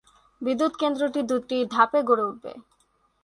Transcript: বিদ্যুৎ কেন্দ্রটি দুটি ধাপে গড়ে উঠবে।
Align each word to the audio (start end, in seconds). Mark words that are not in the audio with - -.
বিদ্যুৎ 0.41 0.73
কেন্দ্রটি 0.77 1.21
দুটি 1.23 1.57
ধাপে 1.71 1.99
গড়ে 2.03 2.23
উঠবে। 2.23 2.51